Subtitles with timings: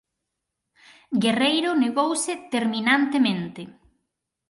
[1.23, 3.61] Guerreiro negouse terminantemente.